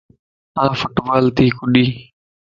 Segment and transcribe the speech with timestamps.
[0.63, 1.89] آن فٽبال تي ڪڏين